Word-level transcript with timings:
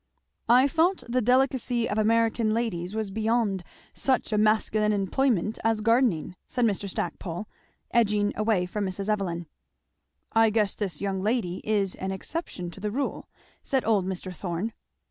"I 0.49 0.67
thought 0.67 1.03
the 1.07 1.21
delicacy 1.21 1.87
of 1.87 1.99
American 1.99 2.55
ladies 2.55 2.95
was 2.95 3.11
beyond 3.11 3.61
such 3.93 4.33
a 4.33 4.37
masculine 4.39 4.93
employment 4.93 5.59
as 5.63 5.79
gardening," 5.81 6.35
said 6.47 6.65
Mr. 6.65 6.89
Stackpole, 6.89 7.47
edging 7.91 8.33
away 8.35 8.65
from 8.65 8.87
Mrs. 8.87 9.09
Evelyn. 9.09 9.45
"I 10.31 10.49
guess 10.49 10.73
this 10.73 11.01
young 11.01 11.21
lady 11.21 11.61
is 11.63 11.93
an 11.93 12.11
exception 12.11 12.71
to 12.71 12.79
the 12.79 12.89
rule," 12.89 13.29
said 13.61 13.85
old 13.85 14.07
Mr. 14.07 14.35
Thorn. 14.35 14.73